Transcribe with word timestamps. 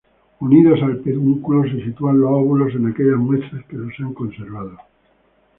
Unidos 0.39 0.81
al 0.81 0.97
pedúnculo 1.01 1.61
se 1.69 1.83
sitúan 1.85 2.19
los 2.19 2.31
óvulos 2.31 2.73
en 2.73 2.87
aquellas 2.87 3.17
muestras 3.17 3.63
que 3.65 3.77
los 3.77 3.93
han 3.99 4.15
conservado. 4.15 4.75